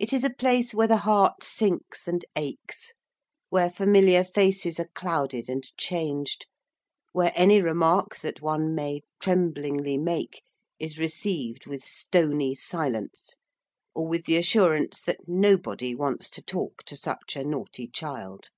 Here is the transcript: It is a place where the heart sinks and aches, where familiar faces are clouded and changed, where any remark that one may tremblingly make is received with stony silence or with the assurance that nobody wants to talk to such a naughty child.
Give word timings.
It 0.00 0.12
is 0.12 0.24
a 0.24 0.30
place 0.34 0.74
where 0.74 0.88
the 0.88 0.96
heart 0.96 1.44
sinks 1.44 2.08
and 2.08 2.24
aches, 2.34 2.94
where 3.48 3.70
familiar 3.70 4.24
faces 4.24 4.80
are 4.80 4.88
clouded 4.88 5.48
and 5.48 5.62
changed, 5.76 6.46
where 7.12 7.30
any 7.36 7.62
remark 7.62 8.18
that 8.22 8.42
one 8.42 8.74
may 8.74 9.02
tremblingly 9.20 9.98
make 9.98 10.42
is 10.80 10.98
received 10.98 11.64
with 11.68 11.84
stony 11.84 12.56
silence 12.56 13.36
or 13.94 14.08
with 14.08 14.24
the 14.24 14.36
assurance 14.36 15.00
that 15.02 15.28
nobody 15.28 15.94
wants 15.94 16.28
to 16.30 16.42
talk 16.42 16.82
to 16.86 16.96
such 16.96 17.36
a 17.36 17.44
naughty 17.44 17.86
child. 17.86 18.48